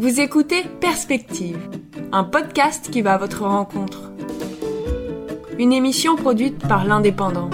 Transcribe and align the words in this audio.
Vous 0.00 0.20
écoutez 0.20 0.62
Perspective, 0.80 1.58
un 2.12 2.22
podcast 2.22 2.88
qui 2.88 3.02
va 3.02 3.14
à 3.14 3.18
votre 3.18 3.44
rencontre. 3.44 4.12
Une 5.58 5.72
émission 5.72 6.14
produite 6.14 6.56
par 6.68 6.84
l'Indépendant. 6.84 7.50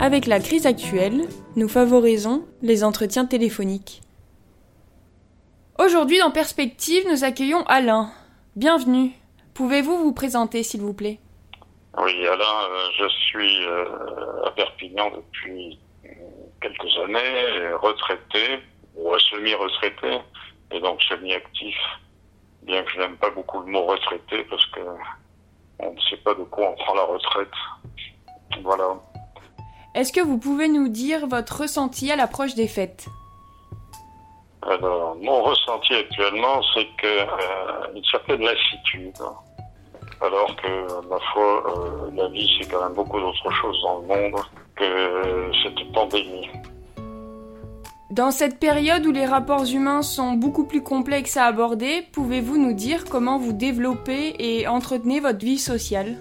Avec 0.00 0.26
la 0.26 0.40
crise 0.40 0.64
actuelle, 0.64 1.28
nous 1.56 1.68
favorisons 1.68 2.46
les 2.62 2.82
entretiens 2.82 3.26
téléphoniques. 3.26 4.00
Aujourd'hui 5.78 6.18
dans 6.18 6.30
Perspective, 6.30 7.04
nous 7.10 7.24
accueillons 7.24 7.62
Alain. 7.66 8.10
Bienvenue. 8.56 9.10
Pouvez-vous 9.52 9.98
vous 9.98 10.12
présenter 10.14 10.62
s'il 10.62 10.80
vous 10.80 10.94
plaît? 10.94 11.20
Oui, 11.98 12.26
Alain, 12.26 12.70
euh, 12.70 12.88
je 12.98 13.08
suis 13.08 13.66
euh, 13.66 14.46
à 14.46 14.50
Perpignan 14.52 15.10
depuis 15.10 15.78
quelques 16.60 16.98
années, 17.04 17.72
retraité, 17.80 18.60
ou 18.96 19.18
semi-retraité, 19.18 20.18
et 20.70 20.80
donc 20.80 21.02
semi-actif, 21.02 21.76
bien 22.62 22.82
que 22.82 22.90
je 22.92 22.98
n'aime 23.00 23.16
pas 23.16 23.30
beaucoup 23.30 23.60
le 23.60 23.66
mot 23.66 23.86
retraité 23.86 24.44
parce 24.44 24.64
que 24.66 24.80
on 25.78 25.92
ne 25.92 26.00
sait 26.02 26.18
pas 26.18 26.34
de 26.34 26.44
quoi 26.44 26.70
on 26.70 26.74
prend 26.74 26.94
la 26.94 27.04
retraite. 27.04 27.48
Voilà. 28.62 28.96
Est-ce 29.94 30.12
que 30.12 30.20
vous 30.20 30.38
pouvez 30.38 30.68
nous 30.68 30.88
dire 30.88 31.26
votre 31.26 31.62
ressenti 31.62 32.12
à 32.12 32.16
l'approche 32.16 32.54
des 32.54 32.68
fêtes? 32.68 33.06
Alors, 34.62 35.16
mon 35.16 35.42
ressenti 35.42 35.94
actuellement, 35.94 36.60
c'est 36.74 36.86
que 36.98 37.06
euh, 37.06 37.94
une 37.94 38.04
certaine 38.04 38.42
lassitude. 38.42 39.16
Alors 40.22 40.54
que, 40.56 41.08
ma 41.08 41.18
foi, 41.32 41.64
euh, 41.66 42.10
la 42.14 42.28
vie, 42.28 42.48
c'est 42.58 42.70
quand 42.70 42.82
même 42.84 42.94
beaucoup 42.94 43.18
d'autres 43.18 43.50
choses 43.52 43.80
dans 43.82 44.00
le 44.00 44.06
monde 44.06 44.40
que 44.76 45.50
cette 45.62 45.92
pandémie. 45.92 46.48
Dans 48.10 48.30
cette 48.32 48.58
période 48.58 49.06
où 49.06 49.12
les 49.12 49.24
rapports 49.24 49.64
humains 49.64 50.02
sont 50.02 50.32
beaucoup 50.32 50.66
plus 50.66 50.82
complexes 50.82 51.36
à 51.36 51.44
aborder, 51.44 52.02
pouvez-vous 52.12 52.58
nous 52.58 52.72
dire 52.72 53.04
comment 53.04 53.38
vous 53.38 53.52
développez 53.52 54.34
et 54.38 54.66
entretenez 54.66 55.20
votre 55.20 55.38
vie 55.38 55.58
sociale? 55.58 56.16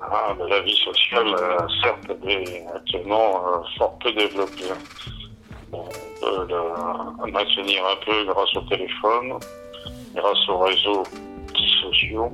Ah, 0.00 0.34
la 0.48 0.60
vie 0.60 0.76
sociale, 0.76 1.34
euh, 1.34 1.58
certes, 1.82 2.18
est 2.28 2.64
actuellement 2.74 3.46
euh, 3.46 3.58
fort 3.76 3.98
peu 3.98 4.12
développée. 4.12 4.70
On 5.72 5.82
peut 6.20 6.46
la 6.48 7.32
maintenir 7.32 7.82
un 7.84 8.04
peu 8.06 8.24
grâce 8.24 8.56
au 8.56 8.60
téléphone, 8.62 9.38
grâce 10.14 10.48
aux 10.48 10.58
réseaux 10.58 11.02
sociaux, 11.82 12.32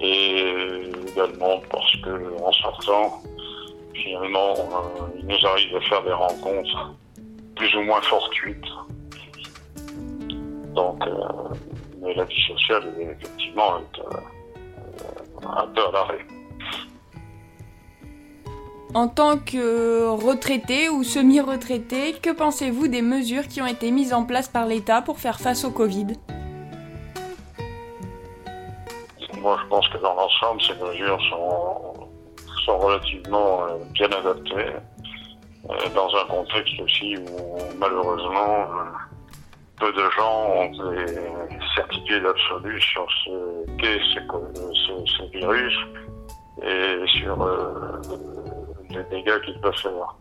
et 0.00 0.90
également 1.10 1.60
parce 1.70 1.96
que 2.02 2.42
en 2.42 2.52
sortant, 2.52 3.22
finalement, 3.94 4.54
euh, 4.54 5.18
il 5.18 5.26
nous 5.26 5.46
arrive 5.46 5.72
de 5.74 5.80
faire 5.80 6.02
des 6.02 6.12
rencontres 6.12 6.94
plus 7.56 7.74
ou 7.76 7.82
moins 7.82 8.00
fortuites. 8.02 8.64
Donc, 10.74 11.02
mais 12.00 12.14
la 12.14 12.24
vie 12.24 12.42
sociale, 12.46 12.94
effectivement, 13.00 13.78
est 13.78 14.00
un 15.44 15.66
peu 15.66 15.80
à 15.88 15.92
l'arrêt. 15.92 16.26
En 18.94 19.08
tant 19.08 19.36
que 19.36 20.06
retraité 20.06 20.88
ou 20.88 21.02
semi-retraité, 21.04 22.14
que 22.14 22.30
pensez-vous 22.30 22.88
des 22.88 23.02
mesures 23.02 23.46
qui 23.46 23.60
ont 23.60 23.66
été 23.66 23.90
mises 23.90 24.14
en 24.14 24.24
place 24.24 24.48
par 24.48 24.66
l'État 24.66 25.02
pour 25.02 25.18
faire 25.18 25.40
face 25.40 25.64
au 25.64 25.70
Covid? 25.70 26.06
Moi, 29.48 29.56
je 29.62 29.68
pense 29.68 29.88
que 29.88 29.96
dans 29.96 30.14
l'ensemble, 30.14 30.60
ces 30.60 30.74
mesures 30.74 31.18
sont, 31.30 32.06
sont 32.66 32.78
relativement 32.80 33.62
euh, 33.62 33.78
bien 33.94 34.12
adaptées, 34.12 34.74
euh, 35.70 35.88
dans 35.94 36.14
un 36.16 36.26
contexte 36.28 36.78
aussi 36.82 37.16
où, 37.16 37.56
malheureusement, 37.78 38.60
euh, 38.60 38.84
peu 39.80 39.90
de 39.90 40.10
gens 40.10 40.50
ont 40.50 40.70
des 40.90 41.16
certitudes 41.74 42.26
absolues 42.26 42.82
sur 42.82 43.06
ce 43.24 43.76
qu'est 43.78 44.00
ce, 44.12 45.30
virus 45.32 45.78
et 46.62 47.06
sur 47.18 47.48
les 48.90 49.04
dégâts 49.04 49.40
qu'il 49.46 49.58
peut 49.62 49.72
faire. 49.72 50.14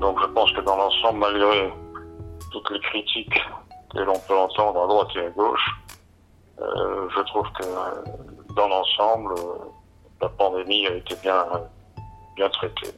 Donc 0.00 0.18
je 0.22 0.26
pense 0.28 0.50
que 0.52 0.62
dans 0.62 0.76
l'ensemble, 0.76 1.18
malgré 1.18 1.70
toutes 2.50 2.70
les 2.70 2.80
critiques 2.80 3.42
que 3.94 4.00
l'on 4.00 4.18
peut 4.26 4.38
entendre 4.38 4.84
à 4.84 4.86
droite 4.86 5.08
et 5.16 5.26
à 5.26 5.30
gauche, 5.30 5.70
je 6.58 7.20
trouve 7.26 7.46
que 7.58 7.64
dans 8.54 8.68
l'ensemble, 8.68 9.34
la 10.20 10.28
pandémie 10.28 10.86
a 10.86 10.94
été 10.94 11.14
bien, 11.22 11.46
bien 12.36 12.48
traitée. 12.50 12.92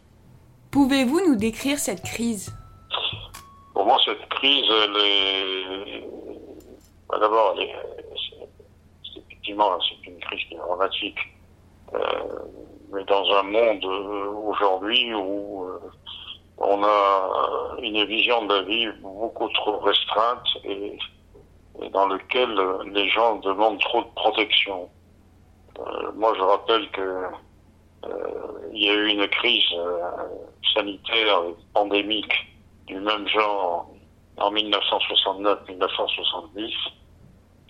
Pouvez-vous 0.70 1.20
nous 1.26 1.36
décrire 1.36 1.78
cette 1.78 2.02
crise? 2.02 2.54
Pour 3.72 3.86
moi, 3.86 3.98
cette 4.04 4.28
crise, 4.28 4.64
elle 4.70 4.96
est... 4.96 6.04
Bah, 7.08 7.18
d'abord, 7.20 7.54
c'est 7.56 9.20
effectivement 9.20 9.78
c'est 9.80 10.10
une 10.10 10.18
crise 10.18 10.44
qui 10.48 10.54
est 10.54 10.58
dramatique. 10.58 11.18
Euh, 11.94 11.98
mais 12.92 13.04
dans 13.04 13.24
un 13.36 13.42
monde 13.44 13.84
euh, 13.84 14.30
aujourd'hui 14.48 15.14
où 15.14 15.64
euh, 15.64 15.78
on 16.58 16.82
a 16.82 17.76
une 17.80 18.04
vision 18.06 18.44
de 18.46 18.54
la 18.54 18.62
vie 18.62 18.88
beaucoup 19.00 19.48
trop 19.50 19.78
restreinte 19.78 20.46
et, 20.64 20.98
dans 21.92 22.06
lequel 22.06 22.50
les 22.92 23.08
gens 23.10 23.36
demandent 23.36 23.80
trop 23.80 24.02
de 24.02 24.08
protection. 24.16 24.88
Euh, 25.78 26.12
moi, 26.14 26.34
je 26.37 26.42
rappelle 26.42 26.91
que 26.91 27.25
il 28.72 28.84
y 28.84 28.88
a 28.88 28.94
eu 28.94 29.09
une 29.09 29.26
crise 29.26 29.64
sanitaire 30.75 31.42
pandémique 31.75 32.32
du 32.87 33.00
même 33.00 33.26
genre 33.26 33.91
en 34.36 34.53
1969-1970. 34.53 36.72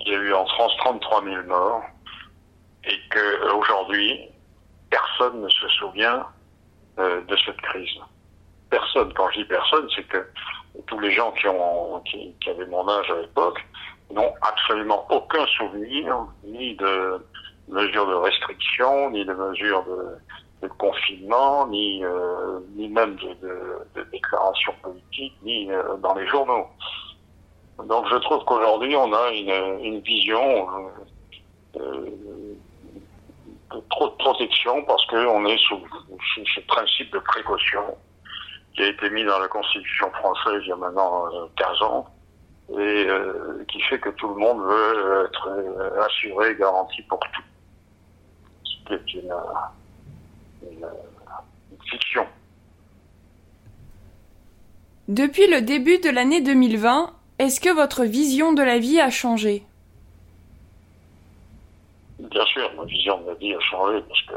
Il 0.01 0.09
y 0.09 0.15
a 0.15 0.19
eu 0.19 0.35
en 0.35 0.45
France 0.47 0.73
33 0.79 1.25
000 1.25 1.45
morts 1.45 1.85
et 2.85 2.99
qu'aujourd'hui, 3.11 4.29
personne 4.91 5.41
ne 5.43 5.49
se 5.49 5.69
souvient 5.69 6.27
euh, 6.99 7.23
de 7.23 7.37
cette 7.45 7.61
crise. 7.61 7.99
Personne. 8.71 9.13
Quand 9.15 9.29
je 9.31 9.39
dis 9.41 9.45
personne, 9.45 9.89
c'est 9.95 10.09
que 10.09 10.27
tous 10.87 10.99
les 10.99 11.13
gens 11.13 11.31
qui, 11.33 11.47
avaient 12.49 12.67
mon 12.67 12.89
âge 12.89 13.11
à 13.11 13.21
l'époque 13.21 13.65
n'ont 14.11 14.35
absolument 14.43 15.07
aucun 15.11 15.47
souvenir 15.47 16.27
ni 16.45 16.75
de 16.77 17.25
mesures 17.69 18.07
de 18.07 18.15
restriction, 18.15 19.11
ni 19.11 19.25
de 19.25 19.33
mesures 19.33 19.85
de, 19.85 20.69
confinement, 20.79 21.69
ni 21.69 22.05
euh, 22.05 22.59
ni 22.75 22.89
même 22.89 23.15
de, 23.17 23.29
de, 23.95 24.03
déclarations 24.11 24.75
politiques, 24.83 25.37
ni 25.43 25.71
euh, 25.71 25.97
dans 25.99 26.15
les 26.15 26.27
journaux. 26.27 26.67
Donc 27.85 28.07
je 28.11 28.17
trouve 28.17 28.45
qu'aujourd'hui 28.45 28.97
on 28.97 29.13
a 29.13 29.31
une, 29.31 29.85
une 29.85 30.01
vision 30.01 30.67
trop 33.91 34.09
de 34.09 34.15
protection 34.17 34.83
parce 34.85 35.05
qu'on 35.07 35.45
est 35.47 35.59
sous, 35.59 35.81
ce 36.55 36.61
principe 36.61 37.13
de 37.13 37.19
précaution 37.19 37.97
qui 38.75 38.83
a 38.83 38.89
été 38.89 39.11
mis 39.11 39.25
dans 39.25 39.39
la 39.39 39.49
Constitution 39.49 40.11
française 40.13 40.61
il 40.63 40.69
y 40.69 40.73
a 40.73 40.77
maintenant 40.77 41.25
15 41.57 41.69
euh, 41.69 41.85
ans 41.85 42.07
et 42.71 43.07
euh, 43.09 43.65
qui 43.69 43.81
fait 43.83 43.99
que 43.99 44.11
tout 44.11 44.29
le 44.29 44.35
monde 44.35 44.61
veut 44.63 45.27
être 45.27 45.49
euh, 45.49 46.03
assuré, 46.05 46.57
garanti 46.57 47.03
pour 47.03 47.21
tout. 47.21 47.43
Qui 48.87 48.95
est 48.95 49.15
une, 49.15 49.35
une 50.63 51.83
fiction. 51.91 52.27
Depuis 55.09 55.47
le 55.49 55.61
début 55.61 55.99
de 55.99 56.11
l'année 56.11 56.41
2020, 56.41 57.13
est-ce 57.39 57.61
que 57.61 57.73
votre 57.75 58.05
vision 58.05 58.53
de 58.53 58.63
la 58.63 58.79
vie 58.79 59.01
a 59.01 59.11
changé? 59.11 59.63
Bien 62.19 62.45
sûr, 62.47 62.73
ma 62.77 62.85
vision 62.85 63.21
de 63.21 63.29
la 63.29 63.35
vie 63.35 63.55
a 63.55 63.61
changé 63.61 64.03
parce 64.09 64.23
que 64.23 64.35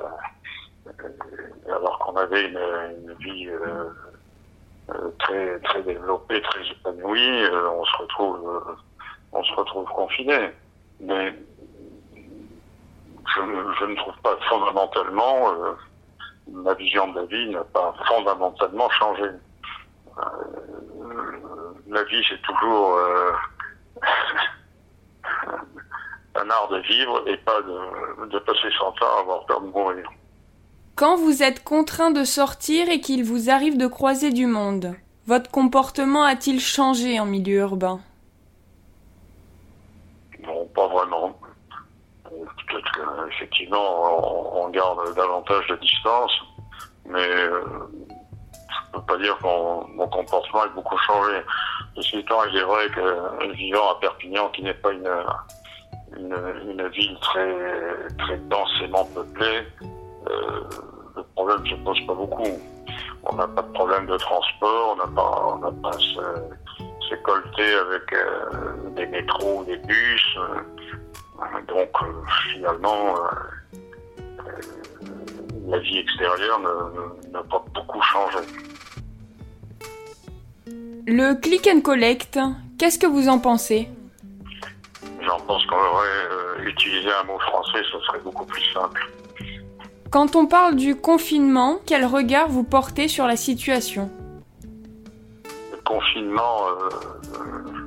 euh, 0.87 1.75
alors 1.75 1.97
qu'on 1.99 2.15
avait 2.17 2.45
une, 2.49 2.57
une 2.57 3.13
vie 3.19 3.47
euh, 3.47 3.89
euh, 4.89 5.09
très 5.19 5.59
très 5.59 5.81
développée, 5.83 6.41
très 6.41 6.61
épanouie, 6.71 7.43
on 7.51 7.85
se 7.85 7.97
retrouve 7.97 8.77
on 9.31 9.43
se 9.43 9.53
retrouve 9.53 9.85
confiné. 9.85 10.49
Mais 10.99 11.33
je, 13.35 13.85
ne 13.85 13.95
trouve 13.95 14.17
pas 14.23 14.37
fondamentalement 14.49 15.53
ma 16.51 16.73
vision 16.73 17.07
de 17.11 17.19
la 17.19 17.25
vie 17.25 17.49
n'a 17.49 17.63
pas 17.63 17.93
fondamentalement 18.07 18.89
changé. 18.91 19.29
la 21.87 22.03
vie 22.03 22.23
c'est 22.29 22.41
toujours 22.41 22.97
un 26.35 26.49
art 26.49 26.69
de 26.69 26.79
vivre 26.79 27.23
et 27.27 27.37
pas 27.37 27.61
de, 27.61 28.39
passer 28.39 28.69
son 28.77 28.91
temps 28.93 29.17
à 29.17 29.21
avoir 29.21 29.45
peur 29.45 29.61
de 29.61 29.67
mourir. 29.67 30.09
Quand 30.95 31.15
vous 31.15 31.43
êtes 31.43 31.63
contraint 31.63 32.11
de 32.11 32.23
sortir 32.23 32.89
et 32.89 32.99
qu'il 32.99 33.23
vous 33.23 33.49
arrive 33.49 33.77
de 33.77 33.87
croiser 33.87 34.31
du 34.31 34.45
monde, 34.45 34.95
votre 35.25 35.49
comportement 35.49 36.23
a-t-il 36.23 36.59
changé 36.59 37.19
en 37.19 37.25
milieu 37.25 37.59
urbain? 37.59 38.01
Peut-être 42.69 42.91
qu'effectivement, 42.91 44.63
on, 44.63 44.69
garde 44.69 45.15
davantage 45.15 45.67
de 45.67 45.75
distance, 45.77 46.31
mais 47.05 47.27
euh, 47.27 47.63
je 48.09 48.91
peux 48.93 49.05
pas 49.05 49.17
dire 49.17 49.37
que 49.37 49.43
mon, 49.43 50.07
comportement 50.07 50.65
ait 50.65 50.75
beaucoup 50.75 50.97
changé. 50.99 51.41
Ceci 51.95 52.19
étant, 52.19 52.43
il 52.45 52.57
est 52.57 52.63
vrai 52.63 52.87
que 52.89 53.53
vivant 53.53 53.91
à 53.91 53.99
Perpignan, 53.99 54.49
qui 54.49 54.61
n'est 54.61 54.73
pas 54.75 54.91
une, 54.91 55.09
une, 56.17 56.87
ville 56.89 57.17
très, 57.21 57.55
très 58.19 58.37
densément 58.37 59.05
peuplée, 59.05 59.63
euh, 60.29 60.61
le 61.15 61.23
problème 61.35 61.63
ne 61.63 61.69
se 61.69 61.75
pose 61.83 61.99
pas 62.05 62.13
beaucoup. 62.13 62.59
On 63.23 63.35
n'a 63.35 63.47
pas 63.47 63.61
de 63.63 63.71
problème 63.73 64.05
de 64.05 64.17
transport, 64.17 64.93
on 64.93 64.95
n'a 64.95 65.15
pas, 65.15 65.55
on 65.55 65.57
n'a 65.59 65.71
pas 65.81 65.97
se, 65.97 67.15
colter 67.23 67.73
avec 67.73 68.13
euh, 68.13 68.89
des 68.95 69.07
métros, 69.07 69.63
des 69.65 69.77
bus. 69.77 70.37
Euh, 71.41 71.61
donc 71.67 71.89
finalement, 72.53 73.15
la 75.67 75.79
vie 75.79 75.99
extérieure 75.99 76.59
n'a 77.31 77.43
pas 77.43 77.63
beaucoup 77.73 78.01
changé. 78.01 78.39
Le 81.07 81.33
click 81.33 81.67
and 81.73 81.81
collect, 81.81 82.39
qu'est-ce 82.77 82.99
que 82.99 83.07
vous 83.07 83.29
en 83.29 83.39
pensez? 83.39 83.89
J'en 85.21 85.39
pense 85.39 85.65
qu'on 85.65 85.75
aurait 85.75 86.07
euh, 86.31 86.63
utilisé 86.65 87.09
un 87.11 87.23
mot 87.23 87.39
français, 87.39 87.79
ce 87.91 87.99
serait 88.01 88.19
beaucoup 88.19 88.45
plus 88.45 88.63
simple. 88.73 89.09
Quand 90.11 90.35
on 90.35 90.45
parle 90.45 90.75
du 90.75 90.95
confinement, 90.95 91.79
quel 91.85 92.05
regard 92.05 92.47
vous 92.47 92.63
portez 92.63 93.07
sur 93.07 93.27
la 93.27 93.35
situation? 93.35 94.09
Le 95.71 95.77
confinement, 95.83 96.67
euh, 96.67 96.89
euh, 97.35 97.78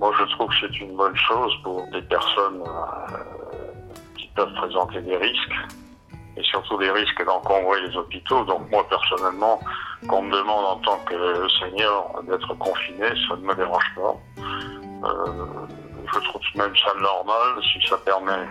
moi 0.00 0.12
je 0.18 0.24
trouve 0.34 0.48
que 0.48 0.54
c'est 0.60 0.80
une 0.80 0.96
bonne 0.96 1.16
chose 1.16 1.52
pour 1.62 1.86
des 1.92 2.02
personnes 2.02 2.64
qui 4.16 4.26
peuvent 4.34 4.52
présenter 4.54 5.00
des 5.02 5.16
risques 5.16 5.54
et 6.36 6.42
surtout 6.42 6.78
des 6.78 6.90
risques 6.90 7.24
d'encombrer 7.24 7.82
les 7.82 7.96
hôpitaux. 7.96 8.44
Donc 8.44 8.70
moi 8.70 8.84
personnellement, 8.88 9.60
qu'on 10.08 10.22
me 10.22 10.36
demande 10.36 10.64
en 10.64 10.76
tant 10.76 10.98
que 11.04 11.48
senior 11.60 12.22
d'être 12.26 12.54
confiné, 12.54 13.08
ça 13.28 13.36
ne 13.36 13.42
me 13.42 13.54
dérange 13.54 13.94
pas. 13.94 14.16
Euh, 15.04 15.66
je 16.12 16.18
trouve 16.20 16.42
même 16.56 16.74
ça 16.76 16.92
normal 16.98 17.62
si 17.72 17.86
ça 17.86 17.96
permet 17.98 18.48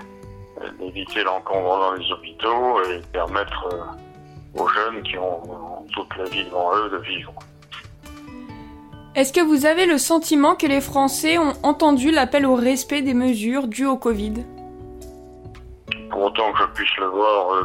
d'éviter 0.79 1.23
l'encombrement 1.23 1.79
dans 1.79 1.93
les 1.93 2.11
hôpitaux 2.11 2.81
et 2.83 3.01
permettre 3.13 3.67
euh, 3.73 4.61
aux 4.61 4.67
jeunes 4.67 5.01
qui 5.03 5.17
ont 5.17 5.85
toute 5.93 6.15
la 6.17 6.25
vie 6.25 6.43
devant 6.45 6.75
eux 6.75 6.89
de 6.89 6.97
vivre. 6.97 7.33
Est-ce 9.15 9.33
que 9.33 9.41
vous 9.41 9.65
avez 9.65 9.87
le 9.87 9.97
sentiment 9.97 10.55
que 10.55 10.67
les 10.67 10.81
Français 10.81 11.39
ont 11.39 11.53
entendu 11.63 12.11
l'appel 12.11 12.45
au 12.45 12.53
respect 12.53 13.01
des 13.01 13.15
mesures 13.15 13.67
dues 13.67 13.87
au 13.87 13.97
Covid? 13.97 14.45
Pour 16.11 16.23
autant 16.23 16.51
que 16.53 16.59
je 16.59 16.65
puisse 16.75 16.97
le 16.97 17.07
voir 17.07 17.53
euh, 17.53 17.63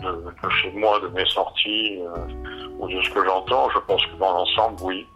de, 0.00 0.48
chez 0.62 0.72
moi, 0.72 0.98
de 1.00 1.08
mes 1.08 1.26
sorties 1.26 1.98
euh, 2.00 2.68
ou 2.78 2.88
de 2.88 3.00
ce 3.02 3.10
que 3.10 3.22
j'entends, 3.26 3.68
je 3.70 3.78
pense 3.80 4.04
que 4.06 4.16
dans 4.18 4.32
l'ensemble, 4.32 4.76
oui. 4.84 5.06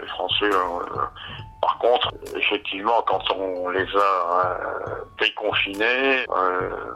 Les 0.00 0.08
Français, 0.08 0.50
euh, 0.50 1.02
par 1.60 1.78
contre, 1.78 2.14
effectivement, 2.36 3.02
quand 3.06 3.22
on 3.32 3.68
les 3.68 3.86
a 3.96 4.58
déconfinés, 5.20 6.24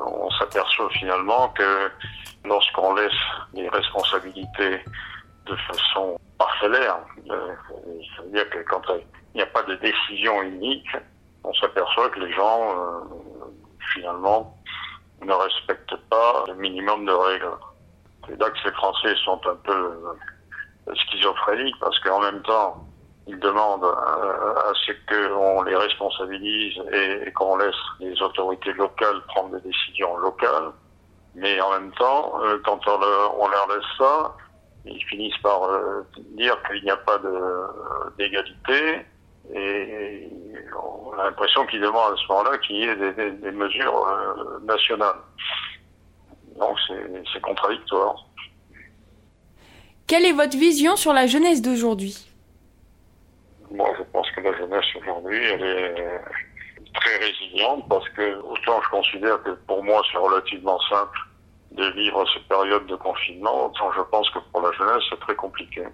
on 0.07 0.31
s'aperçoit 0.39 0.89
finalement 0.91 1.49
que 1.49 1.91
lorsqu'on 2.45 2.95
laisse 2.95 3.13
les 3.53 3.69
responsabilités 3.69 4.81
de 5.47 5.57
façon 5.57 6.19
parcellaire, 6.39 6.99
c'est-à-dire 7.27 8.49
que 8.51 8.59
quand 8.69 8.83
il 9.35 9.37
n'y 9.37 9.43
a 9.43 9.47
pas 9.47 9.63
de 9.63 9.75
décision 9.77 10.43
unique, 10.43 10.89
on 11.45 11.53
s'aperçoit 11.55 12.09
que 12.11 12.21
les 12.21 12.33
gens 12.33 13.07
finalement, 13.93 14.57
ne 15.23 15.33
respectent 15.33 15.97
pas 16.09 16.45
le 16.49 16.55
minimum 16.55 17.05
de 17.05 17.13
règles. 17.13 17.51
C'est 18.27 18.39
là 18.39 18.51
que 18.51 18.59
ces 18.63 18.73
Français 18.73 19.15
sont 19.25 19.41
un 19.47 19.57
peu 19.57 19.73
euh, 19.73 20.95
schizophréniques 20.95 21.77
parce 21.81 21.99
qu'en 22.01 22.21
même 22.21 22.43
temps, 22.43 22.87
ils 23.27 23.39
demandent 23.39 23.85
euh, 23.85 24.55
à 24.57 24.73
ce 24.75 24.93
qu'on 25.09 25.63
les 25.63 25.77
responsabilise 25.77 26.79
et, 26.93 27.33
qu'on 27.33 27.57
laisse 27.57 27.75
les 28.01 28.21
autorités 28.23 28.73
locales 28.73 29.21
prendre 29.29 29.57
des 29.57 29.69
décisions 29.69 30.17
locales. 30.17 30.73
Mais 31.35 31.61
en 31.61 31.71
même 31.71 31.93
temps, 31.93 32.41
euh, 32.43 32.59
quand 32.65 32.81
on 32.87 32.99
leur, 33.49 33.69
laisse 33.69 33.85
ça, 33.99 34.35
ils 34.85 35.05
finissent 35.05 35.39
par 35.39 35.61
dire 36.37 36.57
qu'il 36.63 36.83
n'y 36.83 36.91
a 36.91 36.97
pas 36.97 37.21
d'égalité 38.19 39.05
et 39.55 40.29
on 40.77 41.13
a 41.19 41.25
l'impression 41.25 41.67
qu'ils 41.67 41.81
demandent 41.81 42.13
à 42.13 42.17
ce 42.17 42.33
moment-là 42.33 42.59
qu'il 42.59 42.77
y 42.77 42.85
ait 42.85 42.97
des, 42.97 43.51
mesures 43.51 44.07
euh, 44.07 44.61
nationales. 44.65 45.17
Donc 46.59 46.77
c'est 47.33 47.41
contradictoire. 47.41 48.27
Quelle 50.07 50.25
est 50.25 50.33
votre 50.33 50.57
vision 50.57 50.97
sur 50.97 51.13
la 51.13 51.27
jeunesse 51.27 51.63
d'aujourd'hui? 51.63 52.27
Moi, 53.71 53.89
je 53.99 54.03
pense 54.13 54.29
que 54.33 54.41
la 54.41 54.57
jeunesse 54.57 54.85
aujourd'hui, 55.01 55.43
elle 55.45 55.63
est 55.63 56.21
très 56.95 57.17
résiliente 57.19 57.89
parce 57.89 58.09
que 58.11 58.41
autant 58.41 58.83
je 58.83 58.91
considère 58.91 59.43
que 59.45 59.51
pour 59.67 59.83
moi 59.85 60.03
c'est 60.11 60.19
relativement 60.19 60.79
simple 60.91 61.19
de 61.73 61.87
vivre 61.91 62.25
cette 62.33 62.49
période 62.49 62.87
de 62.87 62.97
confinement, 62.97 63.73
je 63.97 64.03
pense 64.03 64.29
que 64.31 64.39
pour 64.53 64.63
la 64.63 64.73
jeunesse 64.73 65.03
c'est 65.09 65.21
très 65.21 65.37
compliqué 65.37 65.87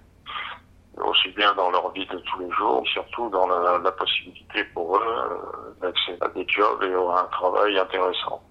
aussi 1.05 1.29
bien 1.31 1.55
dans 1.55 1.71
leur 1.71 1.93
vie 1.93 2.07
de 2.07 2.19
tous 2.19 2.39
les 2.41 2.51
jours, 2.53 2.83
surtout 2.89 3.29
dans 3.31 3.47
la, 3.47 3.93
possibilité 3.93 4.65
pour 4.75 4.97
eux 4.97 5.03
euh, 5.03 5.81
d'accéder 5.81 6.19
à 6.21 6.29
des 6.29 6.47
jobs 6.49 6.83
et 6.83 6.93
à 6.93 7.21
un 7.21 7.29
travail 7.31 7.79
intéressant. 7.79 8.43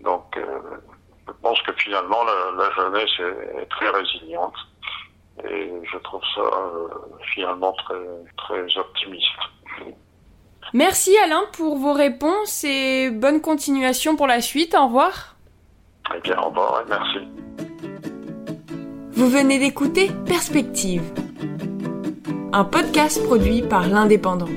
Donc, 0.00 0.36
euh, 0.36 0.42
je 1.26 1.32
pense 1.42 1.60
que 1.62 1.72
finalement, 1.74 2.24
la, 2.24 2.70
jeunesse 2.72 3.10
est, 3.60 3.66
très 3.66 3.88
résiliente 3.90 4.54
et 5.48 5.72
je 5.90 5.98
trouve 5.98 6.22
ça 6.34 6.40
euh, 6.40 6.88
finalement 7.34 7.72
très, 7.72 7.94
très 8.36 8.78
optimiste. 8.78 9.26
Merci 10.72 11.16
Alain 11.24 11.42
pour 11.52 11.76
vos 11.78 11.92
réponses 11.92 12.64
et 12.64 13.10
bonne 13.10 13.40
continuation 13.40 14.16
pour 14.16 14.26
la 14.26 14.40
suite. 14.40 14.74
Au 14.74 14.84
revoir. 14.84 15.36
Bien, 16.22 16.38
au 16.38 16.48
revoir 16.48 16.82
et 16.82 16.88
merci. 16.88 17.18
Vous 19.12 19.28
venez 19.28 19.58
d'écouter 19.58 20.10
Perspective 20.26 21.02
un 22.52 22.64
podcast 22.64 23.22
produit 23.24 23.62
par 23.62 23.88
l'Indépendant. 23.88 24.48